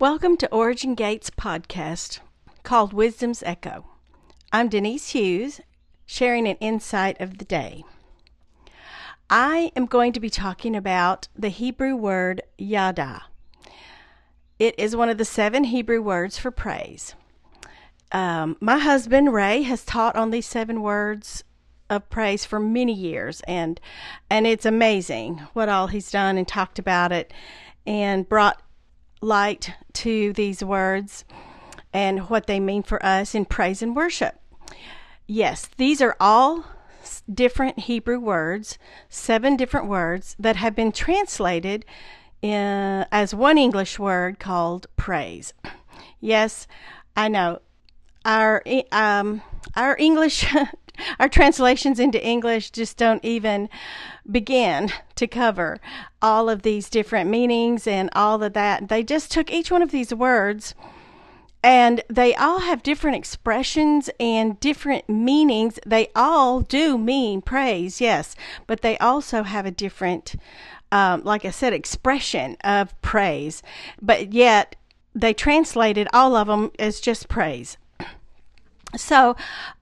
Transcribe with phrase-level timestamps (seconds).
[0.00, 2.20] Welcome to Origin Gates podcast
[2.62, 3.84] called Wisdom's Echo.
[4.50, 5.60] I'm Denise Hughes,
[6.06, 7.84] sharing an insight of the day.
[9.28, 13.24] I am going to be talking about the Hebrew word yada.
[14.58, 17.14] It is one of the seven Hebrew words for praise.
[18.10, 21.44] Um, my husband Ray has taught on these seven words
[21.90, 23.78] of praise for many years, and
[24.30, 27.34] and it's amazing what all he's done and talked about it,
[27.86, 28.62] and brought
[29.20, 31.24] light to these words
[31.92, 34.40] and what they mean for us in praise and worship.
[35.26, 36.64] Yes, these are all
[37.32, 41.84] different Hebrew words, seven different words that have been translated
[42.42, 45.52] in, as one English word called praise.
[46.20, 46.66] Yes,
[47.16, 47.60] I know
[48.24, 49.42] our um,
[49.76, 50.44] our English
[51.18, 53.68] our translations into English just don't even
[54.30, 55.80] begin to cover
[56.22, 58.88] all of these different meanings and all of that.
[58.88, 60.74] They just took each one of these words
[61.62, 65.78] and they all have different expressions and different meanings.
[65.86, 68.34] They all do mean praise, yes,
[68.66, 70.36] but they also have a different,
[70.90, 73.62] um, like I said, expression of praise.
[74.00, 74.76] But yet
[75.14, 77.76] they translated all of them as just praise.
[78.96, 79.36] So,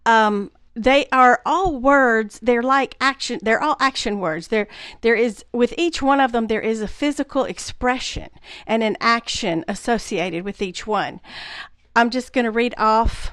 [0.04, 2.38] um, they are all words.
[2.40, 4.48] They're like action they're all action words.
[4.48, 4.68] There
[5.00, 8.28] there is with each one of them there is a physical expression
[8.66, 11.20] and an action associated with each one.
[11.96, 13.32] I'm just going to read off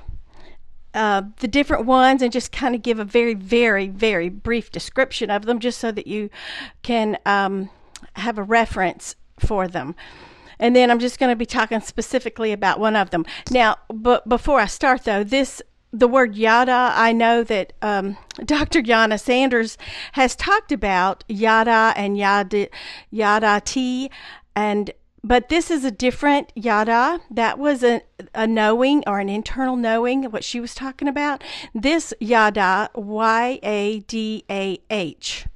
[0.95, 5.29] uh, the different ones and just kind of give a very very very brief description
[5.29, 6.31] of them just so that you
[6.81, 7.69] can um,
[8.13, 9.95] have a reference for them.
[10.57, 13.23] And then i'm just going to be talking specifically about one of them.
[13.51, 15.61] Now but before i start though this
[15.99, 18.81] the word yada, I know that um, Dr.
[18.81, 19.77] Yana Sanders
[20.13, 22.67] has talked about yada and yada,
[23.09, 24.11] yada t,
[24.55, 24.91] and
[25.23, 27.19] but this is a different yada.
[27.31, 28.03] That was a,
[28.35, 31.43] a knowing or an internal knowing, what she was talking about.
[31.73, 35.47] This yada, Y A D A H,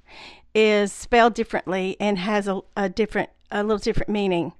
[0.56, 4.54] is spelled differently and has a, a different, a little different meaning.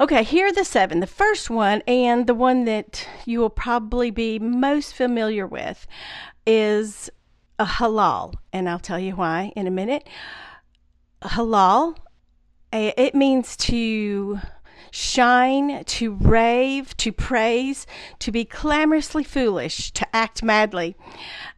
[0.00, 1.00] Okay, here are the seven.
[1.00, 5.86] The first one, and the one that you will probably be most familiar with,
[6.46, 7.10] is
[7.58, 10.08] a halal, and I'll tell you why in a minute.
[11.20, 11.98] Halal,
[12.72, 14.40] eh, it means to
[14.90, 17.86] shine, to rave, to praise,
[18.20, 20.96] to be clamorously foolish, to act madly.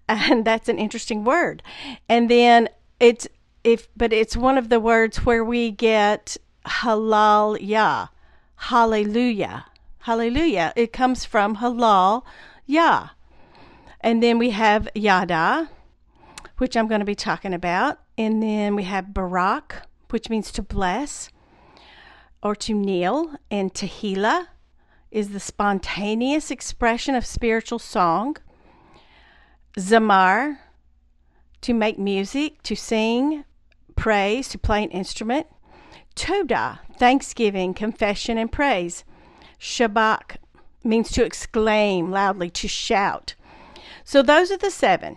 [0.08, 1.62] And that's an interesting word.
[2.08, 3.28] And then it's
[3.62, 6.36] if but it's one of the words where we get
[6.66, 8.08] halal yah
[8.62, 9.67] hallelujah.
[9.99, 10.73] Hallelujah.
[10.77, 12.23] It comes from halal,
[12.67, 13.11] yah.
[14.00, 15.71] And then we have yada,
[16.59, 17.99] which I'm going to be talking about.
[18.17, 21.31] And then we have barak, which means to bless
[22.43, 23.37] or to kneel.
[23.50, 24.47] And tehillah
[25.11, 28.37] is the spontaneous expression of spiritual song.
[29.79, 30.59] Zamar,
[31.62, 33.44] to make music, to sing,
[33.97, 35.47] praise, to play an instrument.
[36.15, 39.05] Toda, thanksgiving, confession, and praise.
[39.59, 40.37] Shabach
[40.84, 43.34] means to exclaim loudly, to shout.
[44.05, 45.17] So those are the seven.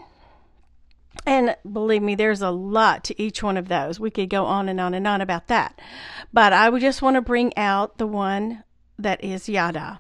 [1.25, 3.99] And believe me, there's a lot to each one of those.
[3.99, 5.79] We could go on and on and on about that.
[6.31, 8.63] But I would just want to bring out the one
[8.99, 9.99] that is yada.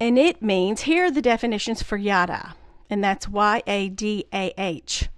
[0.00, 2.54] And it means, here are the definitions for yada,
[2.90, 5.08] and that's Y A D A H.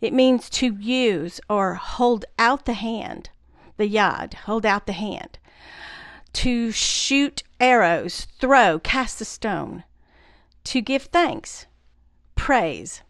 [0.00, 3.30] It means to use or hold out the hand,
[3.76, 5.38] the yad, hold out the hand.
[6.34, 9.84] To shoot arrows, throw, cast a stone.
[10.64, 11.66] To give thanks,
[12.34, 13.02] praise.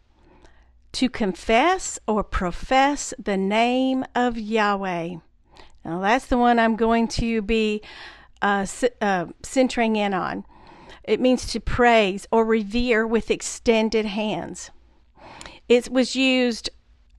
[0.93, 5.17] To confess or profess the name of Yahweh.
[5.85, 7.83] Now, that's the one I'm going to be
[8.41, 8.67] uh,
[9.01, 10.45] uh, centering in on.
[11.03, 14.71] It means to praise or revere with extended hands.
[15.69, 16.71] It was used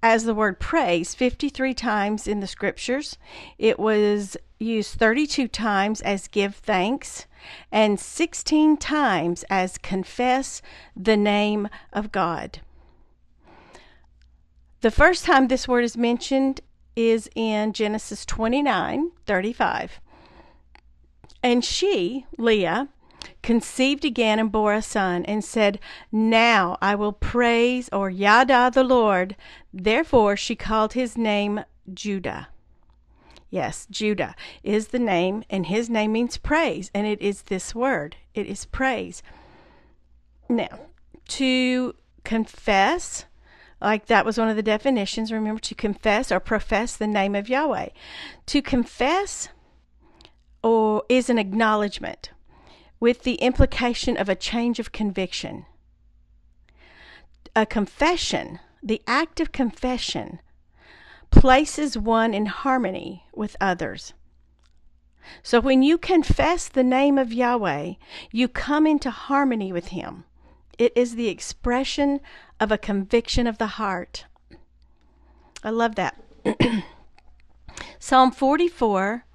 [0.03, 3.18] as the word praise 53 times in the scriptures.
[3.57, 7.25] It was used 32 times as give thanks
[7.71, 10.62] and 16 times as confess
[10.95, 12.59] the name of God.
[14.81, 16.62] The first time this word is mentioned
[16.95, 20.00] is in Genesis 29 35.
[21.41, 22.89] And she, Leah,
[23.42, 25.80] conceived again and bore a son, and said,
[26.12, 29.36] Now I will praise or Yada the Lord.
[29.74, 31.63] Therefore she called his name
[31.94, 32.50] Judah.
[33.50, 38.18] Yes, Judah is the name, and his name means praise, and it is this word.
[38.33, 39.24] It is praise.
[40.50, 40.80] Now,
[41.30, 43.25] to confess,
[43.80, 45.31] like that was one of the definitions.
[45.31, 47.89] Remember, to confess or profess the name of Yahweh.
[48.48, 49.50] To confess
[50.62, 52.31] or is an acknowledgement
[53.05, 55.67] with the implication of a change of conviction.
[57.55, 60.39] A confession, the act of confession,
[61.29, 64.15] places one in harmony with others.
[65.43, 67.93] So when you confess the name of Yahweh,
[68.31, 70.23] you come into harmony with Him.
[70.79, 72.19] It is the expression
[72.59, 74.25] of a conviction of the heart.
[75.63, 76.19] I love that.
[77.99, 79.25] Psalm 44,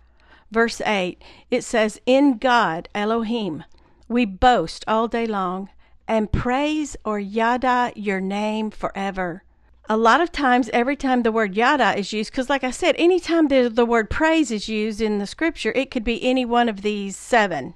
[0.50, 3.64] verse 8, it says, In God, Elohim,
[4.08, 5.70] we boast all day long
[6.08, 9.44] and praise or yada your name forever.
[9.88, 12.94] A lot of times, every time the word yada is used, because like I said,
[12.98, 16.68] anytime the, the word praise is used in the scripture, it could be any one
[16.68, 17.74] of these seven.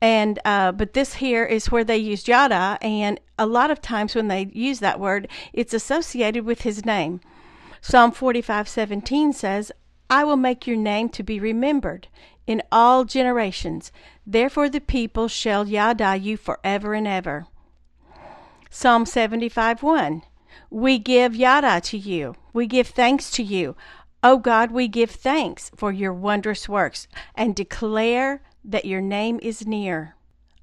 [0.00, 4.14] And uh, but this here is where they use yada, and a lot of times
[4.14, 7.20] when they use that word, it's associated with his name.
[7.80, 9.72] Psalm 45:17 says,
[10.10, 12.08] "I will make your name to be remembered
[12.46, 13.92] in all generations.
[14.26, 17.46] Therefore the people shall yada you forever and ever."
[18.70, 20.22] Psalm 75 1.
[20.70, 22.34] "We give yada to you.
[22.52, 23.76] We give thanks to you.
[24.22, 29.66] O God, we give thanks for your wondrous works and declare that your name is
[29.66, 30.16] near."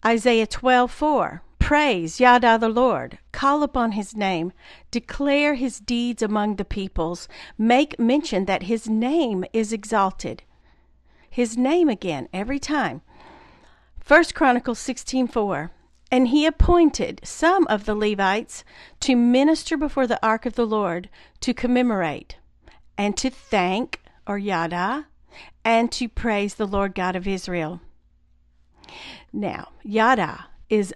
[0.06, 3.18] Isaiah 12:4, Praise Yada the Lord.
[3.32, 4.54] Call upon his name.
[4.92, 7.28] Declare his deeds among the peoples.
[7.58, 10.44] Make mention that his name is exalted.
[11.28, 13.02] His name again every time.
[14.00, 15.72] First Chronicles 16:4.
[16.12, 18.64] And he appointed some of the Levites
[19.00, 21.10] to minister before the ark of the Lord,
[21.40, 22.38] to commemorate,
[22.96, 25.08] and to thank, or yada,
[25.64, 27.82] and to praise the Lord God of Israel.
[29.34, 30.94] Now, yada is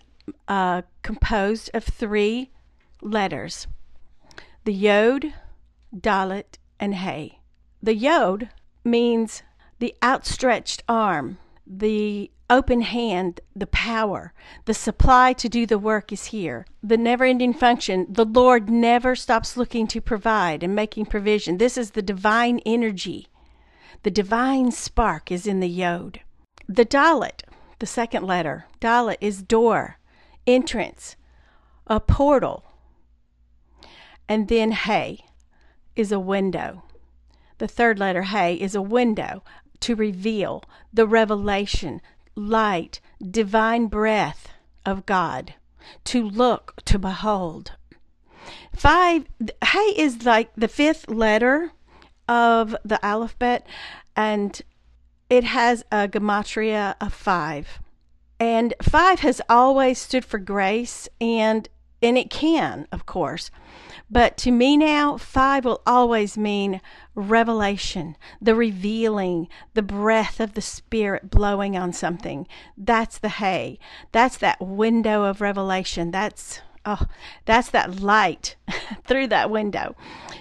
[0.47, 2.51] uh, composed of three
[3.01, 3.67] letters
[4.65, 5.33] the Yod,
[5.95, 7.39] Dalet, and Hey.
[7.81, 8.49] The Yod
[8.83, 9.41] means
[9.79, 14.33] the outstretched arm, the open hand, the power,
[14.65, 16.65] the supply to do the work is here.
[16.83, 21.57] The never ending function, the Lord never stops looking to provide and making provision.
[21.57, 23.27] This is the divine energy.
[24.03, 26.21] The divine spark is in the Yod.
[26.67, 27.43] The Dalet,
[27.79, 29.98] the second letter, Dalet is door
[30.53, 31.15] entrance,
[31.87, 32.65] a portal.
[34.27, 35.25] And then Hey
[35.95, 36.83] is a window.
[37.57, 39.43] The third letter Hey is a window
[39.81, 40.63] to reveal
[40.93, 42.01] the revelation,
[42.35, 44.49] light, divine breath
[44.85, 45.53] of God,
[46.05, 47.73] to look, to behold.
[48.75, 49.25] Five,
[49.63, 51.71] Hey is like the fifth letter
[52.27, 53.65] of the alphabet,
[54.15, 54.61] and
[55.29, 57.79] it has a gematria of five.
[58.39, 61.67] And five has always stood for grace, and
[62.01, 63.51] and it can, of course.
[64.09, 66.81] But to me now, five will always mean
[67.13, 72.47] revelation, the revealing, the breath of the Spirit blowing on something.
[72.77, 73.79] That's the Hey.
[74.11, 76.11] That's that window of revelation.
[76.11, 77.05] That's oh,
[77.45, 78.55] that's that light
[79.03, 79.95] through that window.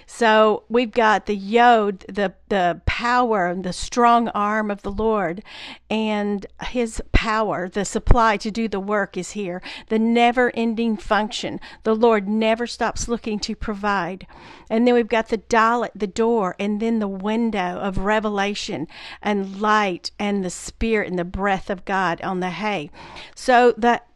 [0.06, 5.43] So we've got the yod, the the power, the strong arm of the Lord,
[5.90, 9.62] and His power, the supply to do the work is here.
[9.88, 11.61] The never-ending function.
[11.85, 14.26] The Lord never stops looking to provide.
[14.71, 18.88] And then we've got the dalet, the door, and then the window of revelation
[19.23, 22.90] and light and the Spirit and the breath of God on the Hey.
[23.35, 24.09] So that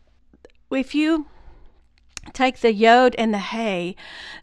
[0.71, 1.27] if you
[2.33, 3.97] take the yod and the hay.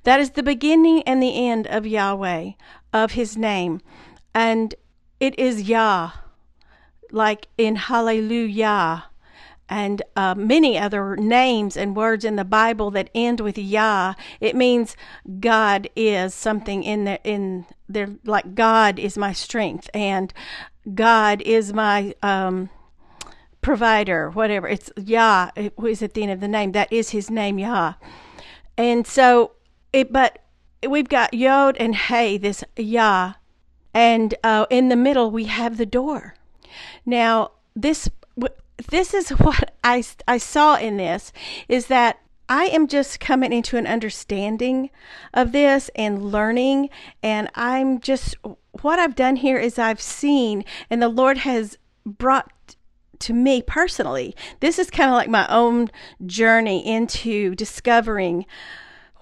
[0.03, 2.51] That is the beginning and the end of Yahweh,
[2.93, 3.81] of his name.
[4.33, 4.75] And
[5.19, 6.11] it is Yah,
[7.11, 9.05] like in Hallelujah,
[9.69, 14.15] and uh, many other names and words in the Bible that end with Yah.
[14.39, 14.97] It means
[15.39, 20.33] God is something in there, in there, like God is my strength, and
[20.95, 22.69] God is my, um,
[23.61, 24.67] provider, whatever.
[24.67, 26.71] It's Yah who is at the end of the name.
[26.71, 27.93] That is his name, Yah.
[28.77, 29.51] And so,
[29.91, 30.43] it, but
[30.87, 33.33] we've got Yod and Hey, this Yah.
[33.93, 36.35] And uh, in the middle, we have the door.
[37.05, 38.09] Now, this
[38.87, 41.31] this is what I, I saw in this
[41.67, 44.89] is that I am just coming into an understanding
[45.33, 46.89] of this and learning.
[47.21, 48.35] And I'm just,
[48.81, 52.75] what I've done here is I've seen, and the Lord has brought
[53.19, 55.89] to me personally, this is kind of like my own
[56.25, 58.45] journey into discovering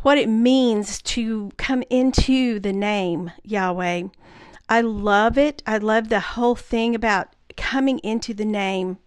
[0.01, 4.04] what it means to come into the name Yahweh.
[4.70, 5.63] I love it.
[5.66, 9.00] I love the whole thing about coming into the name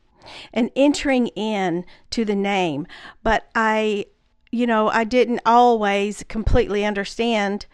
[0.53, 2.87] and entering in to the name.
[3.23, 4.07] But I,
[4.51, 7.67] you know, I didn't always completely understand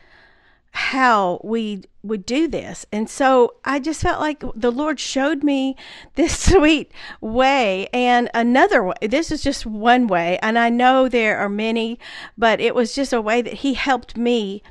[0.76, 2.84] how we would do this.
[2.92, 5.74] And so I just felt like the Lord showed me
[6.16, 8.94] this sweet way and another way.
[9.00, 11.98] This is just one way, and I know there are many,
[12.36, 14.62] but it was just a way that He helped me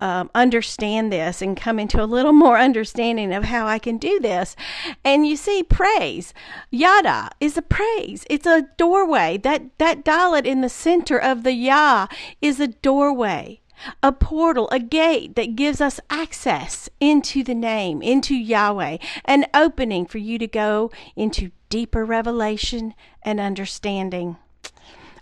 [0.00, 4.18] um, understand this and come into a little more understanding of how I can do
[4.18, 4.56] this.
[5.04, 6.34] And you see, praise,
[6.70, 8.24] yada, is a praise.
[8.28, 9.38] It's a doorway.
[9.38, 12.08] That that dalet in the center of the yah
[12.42, 13.59] is a doorway,
[14.02, 20.06] a portal, a gate that gives us access into the name, into Yahweh, an opening
[20.06, 24.36] for you to go into deeper revelation and understanding.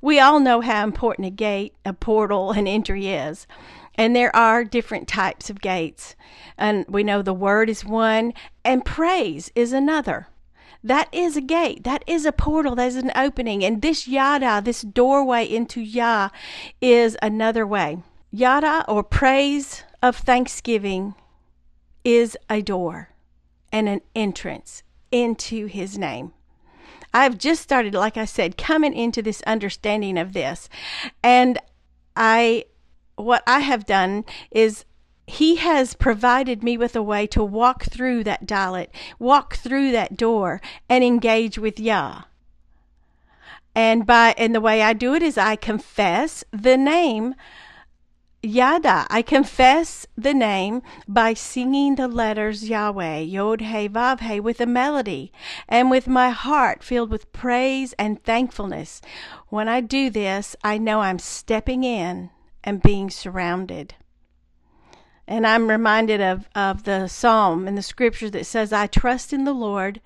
[0.01, 3.47] We all know how important a gate, a portal, an entry is.
[3.95, 6.15] And there are different types of gates.
[6.57, 8.33] And we know the word is one,
[8.65, 10.29] and praise is another.
[10.85, 11.83] That is a gate.
[11.83, 12.77] That is a portal.
[12.77, 13.65] That is an opening.
[13.65, 16.29] And this yada, this doorway into Yah,
[16.81, 17.99] is another way.
[18.31, 21.15] Yada, or praise of thanksgiving,
[22.05, 23.11] is a door
[23.73, 26.33] and an entrance into His name.
[27.13, 30.69] I've just started, like I said, coming into this understanding of this.
[31.23, 31.59] And
[32.17, 32.65] I
[33.17, 34.85] what I have done is
[35.27, 40.17] he has provided me with a way to walk through that dalet, walk through that
[40.17, 42.23] door, and engage with Yah.
[43.75, 47.35] And by and the way I do it is I confess the name
[48.49, 49.07] Yada.
[49.11, 54.67] I confess the name by singing the letters Yahweh, Yod He Vav He, with a
[54.67, 55.31] melody
[55.69, 59.03] and with my heart filled with praise and thankfulness.
[59.49, 62.31] When I do this, I know I'm stepping in
[62.65, 63.95] and being surrounded.
[65.27, 69.45] And I'm reminded of, of the psalm in the scripture that says, I trust in
[69.45, 70.01] the Lord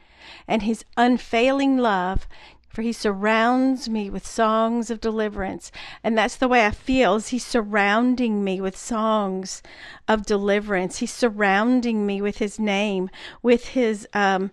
[0.48, 2.26] and his unfailing love,
[2.72, 5.70] for he surrounds me with songs of deliverance.
[6.02, 9.62] And that's the way I feel is he's surrounding me with songs
[10.08, 10.98] of deliverance.
[10.98, 13.10] He's surrounding me with his name,
[13.42, 14.50] with his um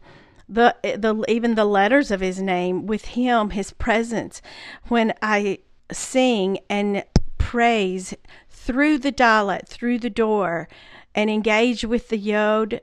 [0.50, 4.42] the the even the letters of his name, with him, his presence.
[4.90, 5.60] When I
[5.90, 7.06] sing and
[7.38, 8.14] praise
[8.50, 10.68] through the dalet, through the door,
[11.16, 12.82] and engage with the yod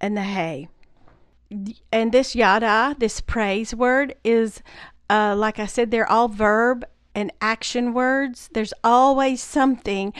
[0.00, 0.68] and the Hey.
[1.92, 4.62] And this yada, this praise word, is
[5.10, 6.84] uh, like I said, they're all verb
[7.14, 8.50] and action words.
[8.52, 10.12] There's always something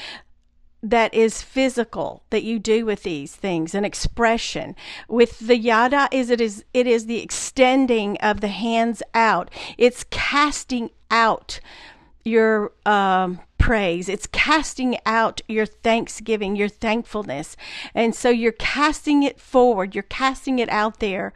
[0.82, 4.76] that is physical that you do with these things an expression
[5.08, 10.04] with the yada is it is it is the extending of the hands out it's
[10.10, 11.58] casting out
[12.22, 14.10] your um, praise.
[14.10, 17.56] It's casting out your thanksgiving, your thankfulness.
[17.94, 21.32] And so you're casting it forward, you're casting it out there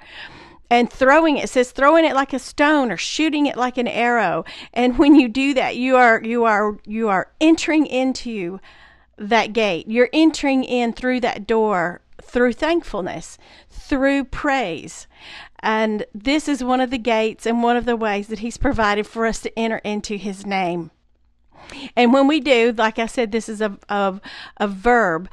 [0.69, 1.45] and throwing it.
[1.45, 4.45] it says throwing it like a stone or shooting it like an arrow.
[4.75, 8.61] And when you do that, you are you are you are entering into
[9.17, 9.87] that gate.
[9.89, 13.39] You're entering in through that door through thankfulness,
[13.71, 15.07] through praise.
[15.61, 19.07] And this is one of the gates and one of the ways that He's provided
[19.07, 20.91] for us to enter into His name.
[21.97, 24.21] And when we do, like I said, this is a, a,
[24.57, 25.29] a verb.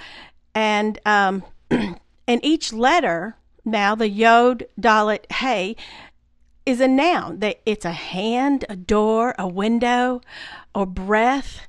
[0.54, 5.76] And, um, and each letter, now the yod, dalet, hey,
[6.66, 7.40] is a noun.
[7.40, 10.22] That It's a hand, a door, a window,
[10.74, 11.68] or breath.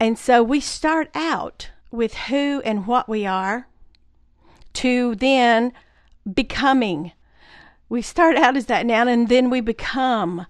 [0.00, 3.68] And so we start out with who and what we are
[4.74, 5.72] to then
[6.32, 7.12] becoming
[7.88, 10.46] we start out as that noun and then we become.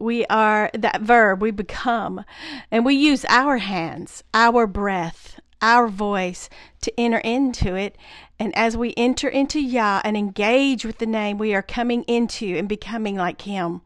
[0.00, 2.24] We are that verb, we become.
[2.70, 6.48] And we use our hands, our breath, our voice
[6.82, 7.96] to enter into it.
[8.38, 12.56] And as we enter into Yah and engage with the name, we are coming into
[12.56, 13.82] and becoming like Him.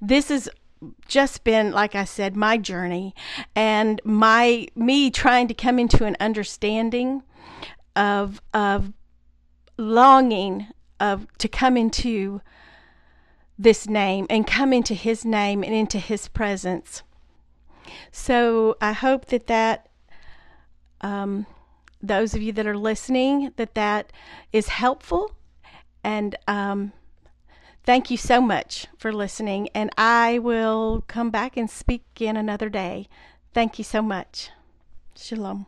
[0.00, 0.48] This has
[1.08, 3.14] just been, like I said, my journey
[3.54, 7.22] and my me trying to come into an understanding
[7.96, 8.92] of of
[9.78, 10.68] longing
[11.00, 12.40] of to come into
[13.58, 17.02] this name and come into his name and into his presence.
[18.10, 19.88] So I hope that that
[21.00, 21.46] um,
[22.02, 24.12] those of you that are listening that that
[24.52, 25.32] is helpful
[26.02, 26.92] and um,
[27.84, 32.68] thank you so much for listening and I will come back and speak again another
[32.68, 33.08] day.
[33.54, 34.50] Thank you so much.
[35.14, 35.66] Shalom.